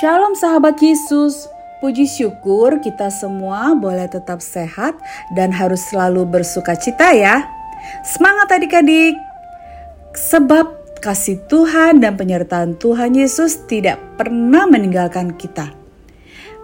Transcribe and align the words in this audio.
Shalom 0.00 0.32
sahabat 0.32 0.80
Yesus. 0.80 1.44
Puji 1.84 2.08
syukur 2.08 2.80
kita 2.80 3.12
semua 3.12 3.76
boleh 3.76 4.08
tetap 4.08 4.40
sehat 4.40 4.96
dan 5.36 5.52
harus 5.52 5.92
selalu 5.92 6.24
bersuka 6.24 6.72
cita 6.72 7.12
ya. 7.12 7.44
Semangat 8.00 8.48
adik-adik. 8.48 9.12
Sebab 10.16 10.96
kasih 11.04 11.44
Tuhan 11.52 12.00
dan 12.00 12.16
penyertaan 12.16 12.80
Tuhan 12.80 13.12
Yesus 13.12 13.68
tidak 13.68 14.00
pernah 14.16 14.64
meninggalkan 14.64 15.36
kita. 15.36 15.68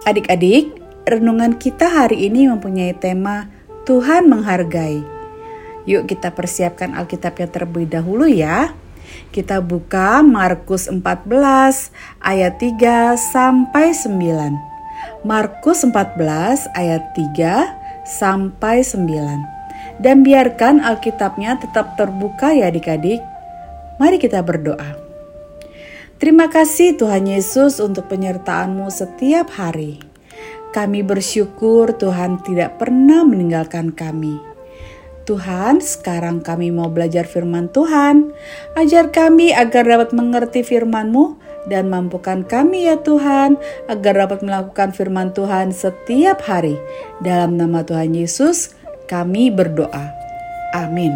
Adik-adik, 0.09 0.73
renungan 1.05 1.61
kita 1.61 1.93
hari 1.93 2.25
ini 2.25 2.49
mempunyai 2.49 2.97
tema 2.97 3.53
Tuhan 3.85 4.33
menghargai. 4.33 5.05
Yuk 5.85 6.09
kita 6.09 6.33
persiapkan 6.33 6.97
Alkitabnya 6.97 7.53
terlebih 7.53 7.85
dahulu 7.85 8.25
ya. 8.25 8.73
Kita 9.29 9.59
buka 9.59 10.23
Markus 10.23 10.87
14 10.87 11.91
ayat 12.23 12.57
3 12.57 13.19
sampai 13.19 13.91
9. 13.91 15.23
Markus 15.27 15.83
14 15.83 16.71
ayat 16.73 17.03
3 17.13 18.07
sampai 18.07 18.81
9. 18.81 19.99
Dan 19.99 20.23
biarkan 20.23 20.79
Alkitabnya 20.79 21.59
tetap 21.59 21.99
terbuka 21.99 22.55
ya 22.55 22.71
adik-adik. 22.71 23.19
Mari 23.99 24.17
kita 24.21 24.39
berdoa. 24.45 24.95
Terima 26.17 26.49
kasih 26.49 26.97
Tuhan 26.97 27.29
Yesus 27.29 27.77
untuk 27.77 28.09
penyertaan-Mu 28.09 28.89
setiap 28.89 29.53
hari. 29.53 30.01
Kami 30.73 31.05
bersyukur 31.05 31.93
Tuhan 31.93 32.41
tidak 32.41 32.81
pernah 32.81 33.21
meninggalkan 33.21 33.93
kami. 33.93 34.56
Tuhan, 35.27 35.83
sekarang 35.83 36.39
kami 36.39 36.71
mau 36.71 36.87
belajar 36.87 37.27
firman 37.27 37.67
Tuhan. 37.67 38.31
Ajar 38.79 39.11
kami 39.11 39.51
agar 39.51 39.83
dapat 39.83 40.15
mengerti 40.15 40.63
firman-Mu 40.63 41.35
dan 41.67 41.91
mampukan 41.91 42.47
kami 42.47 42.87
ya 42.87 42.95
Tuhan 43.03 43.59
agar 43.91 44.23
dapat 44.23 44.39
melakukan 44.39 44.95
firman 44.95 45.35
Tuhan 45.35 45.75
setiap 45.75 46.39
hari. 46.47 46.79
Dalam 47.19 47.59
nama 47.59 47.83
Tuhan 47.83 48.15
Yesus, 48.15 48.71
kami 49.11 49.51
berdoa. 49.51 50.15
Amin. 50.71 51.11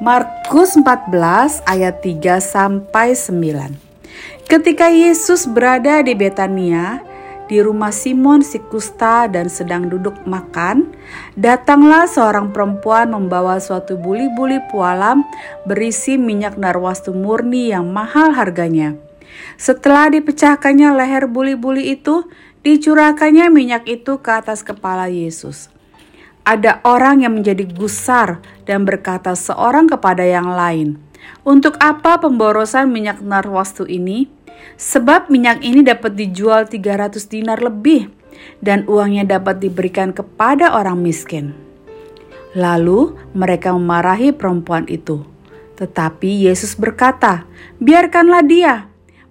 Markus 0.00 0.80
14 0.80 1.60
ayat 1.68 2.00
3 2.00 2.40
sampai 2.40 3.12
9. 3.12 4.48
Ketika 4.48 4.88
Yesus 4.88 5.44
berada 5.44 6.00
di 6.00 6.16
Betania, 6.16 7.04
di 7.50 7.58
rumah 7.58 7.90
Simon 7.90 8.46
si 8.46 8.62
kusta 8.62 9.26
dan 9.26 9.50
sedang 9.50 9.90
duduk 9.90 10.22
makan, 10.22 10.86
datanglah 11.34 12.06
seorang 12.06 12.54
perempuan 12.54 13.10
membawa 13.10 13.58
suatu 13.58 13.98
buli-buli 13.98 14.62
pualam 14.70 15.26
berisi 15.66 16.14
minyak 16.14 16.54
narwastu 16.54 17.10
murni 17.10 17.74
yang 17.74 17.90
mahal 17.90 18.30
harganya. 18.30 18.94
Setelah 19.58 20.14
dipecahkannya 20.14 20.94
leher 20.94 21.26
buli-buli 21.26 21.98
itu, 21.98 22.30
dicurahkannya 22.62 23.50
minyak 23.50 23.82
itu 23.90 24.22
ke 24.22 24.30
atas 24.30 24.62
kepala 24.62 25.10
Yesus. 25.10 25.74
Ada 26.46 26.78
orang 26.86 27.26
yang 27.26 27.34
menjadi 27.34 27.66
gusar 27.66 28.38
dan 28.62 28.86
berkata 28.86 29.34
seorang 29.34 29.90
kepada 29.90 30.22
yang 30.22 30.54
lain, 30.54 31.02
"Untuk 31.42 31.74
apa 31.82 32.22
pemborosan 32.22 32.94
minyak 32.94 33.18
narwastu 33.20 33.90
ini?" 33.90 34.30
Sebab 34.80 35.28
minyak 35.28 35.60
ini 35.60 35.84
dapat 35.84 36.16
dijual 36.16 36.64
300 36.66 37.20
dinar 37.28 37.60
lebih 37.60 38.08
dan 38.64 38.88
uangnya 38.88 39.38
dapat 39.38 39.60
diberikan 39.60 40.14
kepada 40.16 40.72
orang 40.76 41.00
miskin. 41.00 41.52
Lalu 42.56 43.14
mereka 43.36 43.70
memarahi 43.70 44.34
perempuan 44.34 44.88
itu. 44.90 45.22
Tetapi 45.78 46.48
Yesus 46.48 46.74
berkata, 46.76 47.46
"Biarkanlah 47.78 48.42
dia. 48.44 48.74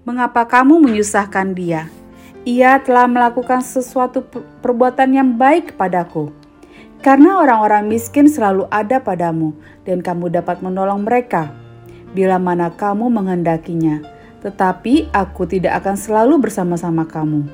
Mengapa 0.08 0.48
kamu 0.48 0.82
menyusahkan 0.82 1.54
dia? 1.54 1.92
Ia 2.48 2.82
telah 2.82 3.06
melakukan 3.06 3.62
sesuatu 3.62 4.26
perbuatan 4.64 5.14
yang 5.14 5.30
baik 5.36 5.76
kepadaku." 5.76 6.32
Karena 7.00 7.40
orang-orang 7.40 7.88
miskin 7.88 8.28
selalu 8.28 8.68
ada 8.72 9.00
padamu, 9.00 9.56
dan 9.88 10.04
kamu 10.04 10.32
dapat 10.36 10.60
menolong 10.60 11.08
mereka 11.08 11.54
bila 12.14 12.42
mana 12.42 12.74
kamu 12.74 13.08
menghendakinya 13.08 14.02
tetapi 14.40 15.12
aku 15.12 15.48
tidak 15.48 15.84
akan 15.84 15.96
selalu 15.96 16.40
bersama-sama 16.40 17.04
kamu. 17.08 17.48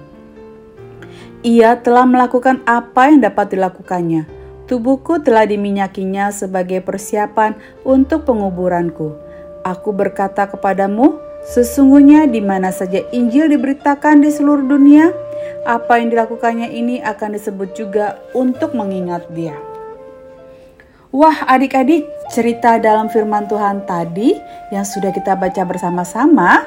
Ia 1.46 1.78
telah 1.78 2.10
melakukan 2.10 2.66
apa 2.66 3.14
yang 3.14 3.22
dapat 3.22 3.54
dilakukannya. 3.54 4.26
Tubuhku 4.66 5.22
telah 5.22 5.46
diminyakinya 5.46 6.34
sebagai 6.34 6.82
persiapan 6.82 7.54
untuk 7.86 8.26
penguburanku. 8.26 9.14
Aku 9.62 9.94
berkata 9.94 10.50
kepadamu, 10.50 11.22
sesungguhnya 11.46 12.26
di 12.26 12.42
mana 12.42 12.74
saja 12.74 13.06
Injil 13.14 13.46
diberitakan 13.54 14.26
di 14.26 14.34
seluruh 14.34 14.66
dunia, 14.66 15.14
apa 15.70 16.02
yang 16.02 16.10
dilakukannya 16.10 16.74
ini 16.74 16.98
akan 17.06 17.38
disebut 17.38 17.78
juga 17.78 18.18
untuk 18.34 18.74
mengingat 18.74 19.30
dia. 19.30 19.54
Wah, 21.16 21.48
adik-adik, 21.48 22.04
cerita 22.28 22.76
dalam 22.76 23.08
firman 23.08 23.48
Tuhan 23.48 23.88
tadi 23.88 24.36
yang 24.68 24.84
sudah 24.84 25.16
kita 25.16 25.40
baca 25.40 25.64
bersama-sama, 25.64 26.60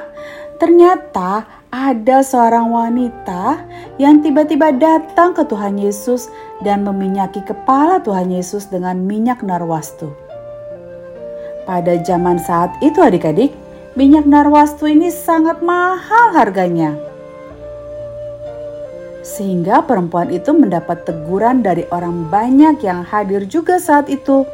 ternyata 0.57 1.45
ada 1.69 2.25
seorang 2.25 2.73
wanita 2.73 3.61
yang 4.01 4.25
tiba-tiba 4.25 4.73
datang 4.73 5.37
ke 5.37 5.45
Tuhan 5.45 5.77
Yesus 5.77 6.33
dan 6.65 6.81
meminyaki 6.81 7.45
kepala 7.45 8.01
Tuhan 8.01 8.33
Yesus 8.33 8.65
dengan 8.73 8.97
minyak 9.05 9.45
narwastu. 9.45 10.09
Pada 11.69 12.01
zaman 12.01 12.41
saat 12.41 12.73
itu 12.81 13.05
adik-adik, 13.05 13.53
minyak 13.93 14.25
narwastu 14.25 14.89
ini 14.89 15.13
sangat 15.13 15.61
mahal 15.61 16.33
harganya 16.33 16.97
sehingga 19.29 19.85
perempuan 19.85 20.33
itu 20.33 20.49
mendapat 20.49 21.05
teguran 21.05 21.61
dari 21.61 21.85
orang 21.93 22.25
banyak 22.33 22.81
yang 22.81 23.05
hadir 23.05 23.45
juga 23.45 23.77
saat 23.77 24.09
itu. 24.09 24.49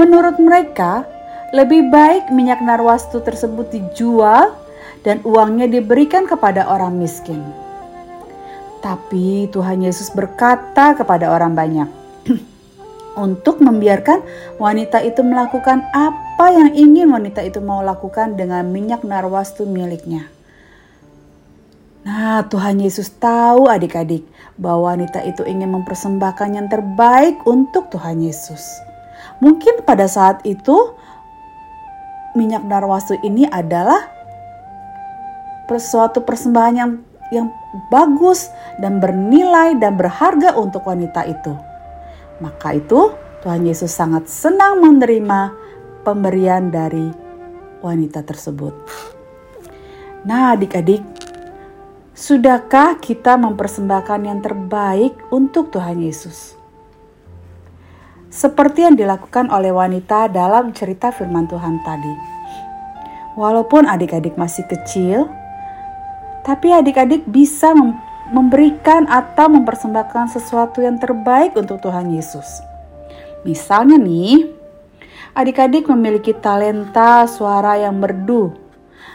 Menurut 0.00 0.40
mereka, 0.40 1.04
lebih 1.52 1.92
baik 1.92 2.32
minyak 2.32 2.64
narwastu 2.64 3.20
tersebut 3.20 3.68
dijual 3.68 4.56
dan 5.04 5.20
uangnya 5.28 5.68
diberikan 5.68 6.24
kepada 6.24 6.64
orang 6.64 6.96
miskin. 6.96 7.44
Tapi 8.80 9.52
Tuhan 9.52 9.84
Yesus 9.84 10.10
berkata 10.16 10.96
kepada 10.96 11.28
orang 11.28 11.52
banyak, 11.52 11.88
untuk 13.28 13.60
membiarkan 13.60 14.24
wanita 14.56 15.04
itu 15.04 15.20
melakukan 15.20 15.84
apa 15.92 16.46
yang 16.50 16.72
ingin 16.72 17.12
wanita 17.12 17.44
itu 17.44 17.60
mau 17.60 17.84
lakukan 17.84 18.34
dengan 18.34 18.64
minyak 18.72 19.04
narwastu 19.04 19.68
miliknya. 19.68 20.41
Nah, 22.02 22.42
Tuhan 22.50 22.82
Yesus 22.82 23.14
tahu 23.22 23.70
adik-adik 23.70 24.26
bahwa 24.58 24.94
wanita 24.94 25.22
itu 25.22 25.46
ingin 25.46 25.70
mempersembahkan 25.70 26.50
yang 26.58 26.66
terbaik 26.66 27.38
untuk 27.46 27.94
Tuhan 27.94 28.18
Yesus. 28.18 28.62
Mungkin 29.38 29.86
pada 29.86 30.10
saat 30.10 30.42
itu 30.42 30.74
minyak 32.34 32.66
narwastu 32.66 33.14
ini 33.22 33.46
adalah 33.46 34.10
suatu 35.72 36.20
persembahan 36.20 36.74
yang 36.76 36.92
yang 37.32 37.48
bagus 37.88 38.52
dan 38.76 39.00
bernilai 39.00 39.80
dan 39.80 39.96
berharga 39.96 40.52
untuk 40.60 40.84
wanita 40.84 41.24
itu. 41.24 41.56
Maka 42.44 42.76
itu 42.76 43.16
Tuhan 43.40 43.64
Yesus 43.64 43.88
sangat 43.88 44.28
senang 44.28 44.84
menerima 44.84 45.48
pemberian 46.04 46.68
dari 46.68 47.08
wanita 47.80 48.20
tersebut. 48.20 48.76
Nah, 50.28 50.54
adik-adik, 50.54 51.02
Sudahkah 52.12 53.00
kita 53.00 53.40
mempersembahkan 53.40 54.20
yang 54.28 54.44
terbaik 54.44 55.16
untuk 55.32 55.72
Tuhan 55.72 55.96
Yesus? 55.96 56.60
Seperti 58.28 58.84
yang 58.84 59.00
dilakukan 59.00 59.48
oleh 59.48 59.72
wanita 59.72 60.28
dalam 60.28 60.76
cerita 60.76 61.08
firman 61.08 61.48
Tuhan 61.48 61.80
tadi. 61.80 62.12
Walaupun 63.40 63.88
adik-adik 63.88 64.36
masih 64.36 64.60
kecil, 64.68 65.24
tapi 66.44 66.68
adik-adik 66.68 67.24
bisa 67.24 67.72
memberikan 68.28 69.08
atau 69.08 69.48
mempersembahkan 69.48 70.36
sesuatu 70.36 70.84
yang 70.84 71.00
terbaik 71.00 71.56
untuk 71.56 71.80
Tuhan 71.80 72.12
Yesus. 72.12 72.60
Misalnya 73.48 73.96
nih, 73.96 74.52
adik-adik 75.32 75.88
memiliki 75.88 76.36
talenta 76.36 77.24
suara 77.24 77.80
yang 77.80 78.04
merdu. 78.04 78.52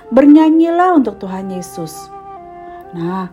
Bernyanyilah 0.10 0.98
untuk 0.98 1.22
Tuhan 1.22 1.54
Yesus 1.54 2.17
Nah, 2.96 3.28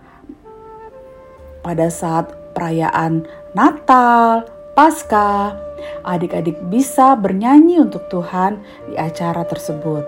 pada 1.62 1.86
saat 1.86 2.30
perayaan 2.54 3.26
Natal, 3.54 4.46
Paskah, 4.74 5.54
adik-adik 6.02 6.58
bisa 6.66 7.14
bernyanyi 7.14 7.78
untuk 7.78 8.10
Tuhan 8.10 8.58
di 8.90 8.98
acara 8.98 9.46
tersebut. 9.46 10.02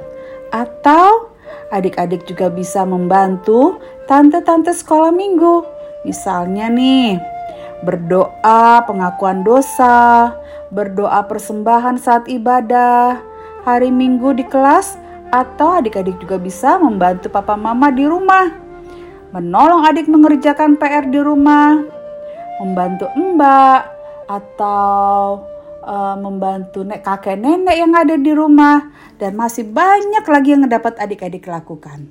Atau 0.51 1.31
adik-adik 1.71 2.27
juga 2.27 2.51
bisa 2.51 2.83
membantu 2.83 3.79
tante-tante 4.11 4.75
sekolah 4.75 5.15
minggu. 5.15 5.63
Misalnya 6.03 6.67
nih, 6.71 7.19
berdoa 7.87 8.83
pengakuan 8.87 9.47
dosa, 9.47 10.35
berdoa 10.75 11.23
persembahan 11.27 11.99
saat 11.99 12.27
ibadah, 12.27 13.23
hari 13.63 13.95
minggu 13.95 14.35
di 14.35 14.43
kelas, 14.47 14.99
atau 15.31 15.79
adik-adik 15.79 16.19
juga 16.23 16.39
bisa 16.39 16.79
membantu 16.79 17.31
papa 17.31 17.59
mama 17.59 17.91
di 17.91 18.07
rumah 18.07 18.66
menolong 19.37 19.85
adik 19.85 20.09
mengerjakan 20.09 20.81
PR 20.81 21.05
di 21.13 21.21
rumah, 21.21 21.77
membantu 22.57 23.13
mbak, 23.13 23.85
atau 24.25 25.45
uh, 25.85 26.17
membantu 26.17 26.81
nek 26.81 27.05
kakek 27.05 27.37
nenek 27.37 27.77
yang 27.77 27.93
ada 27.93 28.17
di 28.17 28.33
rumah, 28.33 28.89
dan 29.21 29.37
masih 29.37 29.69
banyak 29.69 30.25
lagi 30.25 30.57
yang 30.57 30.65
dapat 30.65 30.97
adik-adik 30.97 31.45
lakukan. 31.53 32.09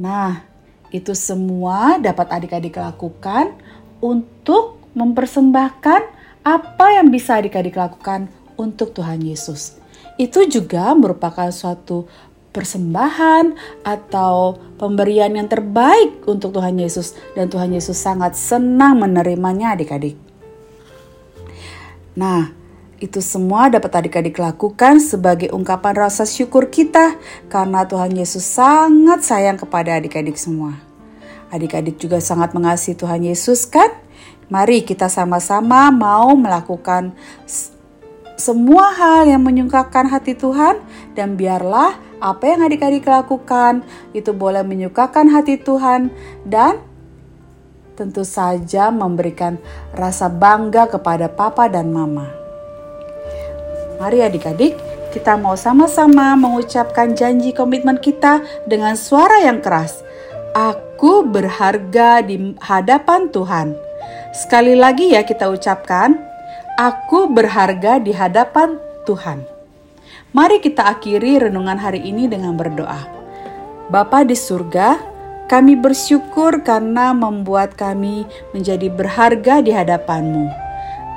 Nah, 0.00 0.48
itu 0.88 1.12
semua 1.12 2.00
dapat 2.00 2.40
adik-adik 2.40 2.80
lakukan 2.80 3.52
untuk 4.00 4.80
mempersembahkan 4.96 6.00
apa 6.40 6.86
yang 6.96 7.12
bisa 7.12 7.36
adik-adik 7.36 7.76
lakukan 7.76 8.32
untuk 8.56 8.96
Tuhan 8.96 9.20
Yesus. 9.20 9.76
Itu 10.16 10.48
juga 10.48 10.96
merupakan 10.96 11.52
suatu 11.52 12.08
persembahan 12.52 13.56
atau 13.82 14.60
pemberian 14.76 15.32
yang 15.32 15.48
terbaik 15.48 16.22
untuk 16.28 16.52
Tuhan 16.52 16.76
Yesus 16.76 17.16
dan 17.32 17.48
Tuhan 17.48 17.72
Yesus 17.72 17.96
sangat 17.96 18.36
senang 18.36 19.00
menerimanya 19.00 19.72
adik-adik. 19.72 20.14
Nah, 22.12 22.52
itu 23.02 23.18
semua 23.18 23.66
dapat 23.66 23.90
adik-adik 23.98 24.38
lakukan 24.38 25.02
sebagai 25.02 25.50
ungkapan 25.50 26.06
rasa 26.06 26.22
syukur 26.22 26.70
kita 26.70 27.18
karena 27.50 27.82
Tuhan 27.88 28.14
Yesus 28.14 28.46
sangat 28.46 29.26
sayang 29.26 29.58
kepada 29.58 29.98
adik-adik 29.98 30.38
semua. 30.38 30.78
Adik-adik 31.50 31.98
juga 31.98 32.22
sangat 32.22 32.54
mengasihi 32.54 32.94
Tuhan 32.94 33.26
Yesus 33.26 33.66
kan? 33.66 33.90
Mari 34.46 34.84
kita 34.86 35.10
sama-sama 35.10 35.90
mau 35.90 36.36
melakukan 36.36 37.16
semua 38.42 38.90
hal 38.90 39.30
yang 39.30 39.46
menyukakan 39.46 40.10
hati 40.10 40.34
Tuhan 40.34 40.82
dan 41.14 41.38
biarlah 41.38 41.94
apa 42.18 42.42
yang 42.50 42.66
adik-adik 42.66 43.06
lakukan 43.06 43.86
itu 44.10 44.34
boleh 44.34 44.66
menyukakan 44.66 45.30
hati 45.30 45.62
Tuhan 45.62 46.10
dan 46.42 46.82
tentu 47.94 48.26
saja 48.26 48.90
memberikan 48.90 49.62
rasa 49.94 50.26
bangga 50.26 50.90
kepada 50.90 51.30
papa 51.30 51.70
dan 51.70 51.94
mama. 51.94 52.26
Mari 54.02 54.26
adik-adik, 54.26 54.74
kita 55.14 55.38
mau 55.38 55.54
sama-sama 55.54 56.34
mengucapkan 56.34 57.14
janji 57.14 57.54
komitmen 57.54 58.02
kita 58.02 58.42
dengan 58.66 58.98
suara 58.98 59.38
yang 59.46 59.62
keras. 59.62 60.02
Aku 60.50 61.22
berharga 61.30 62.18
di 62.26 62.58
hadapan 62.58 63.30
Tuhan. 63.30 63.78
Sekali 64.34 64.74
lagi 64.74 65.14
ya 65.14 65.22
kita 65.22 65.46
ucapkan, 65.46 66.31
Aku 66.80 67.28
berharga 67.28 68.00
di 68.00 68.16
hadapan 68.16 68.80
Tuhan. 69.04 69.44
Mari 70.32 70.64
kita 70.64 70.88
akhiri 70.88 71.44
renungan 71.48 71.76
hari 71.76 72.00
ini 72.00 72.24
dengan 72.24 72.56
berdoa. 72.56 73.04
Bapa 73.92 74.24
di 74.24 74.32
surga, 74.32 74.96
kami 75.52 75.76
bersyukur 75.76 76.64
karena 76.64 77.12
membuat 77.12 77.76
kami 77.76 78.24
menjadi 78.56 78.88
berharga 78.88 79.60
di 79.60 79.68
hadapan-Mu. 79.68 80.48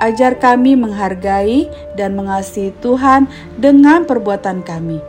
Ajar 0.04 0.36
kami 0.36 0.76
menghargai 0.76 1.72
dan 1.96 2.12
mengasihi 2.20 2.76
Tuhan 2.84 3.24
dengan 3.56 4.04
perbuatan 4.04 4.60
kami. 4.60 5.00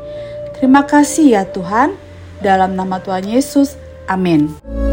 Terima 0.55 0.87
kasih 0.87 1.35
ya 1.35 1.43
Tuhan, 1.43 1.91
dalam 2.39 2.79
nama 2.79 3.03
Tuhan 3.03 3.27
Yesus. 3.27 3.75
Amin. 4.07 4.86